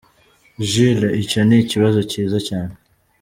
Jules: 0.69 1.13
Icyo 1.23 1.39
ni 1.47 1.57
ikibazo 1.63 1.99
cyiza 2.11 2.37
cyane. 2.47 2.73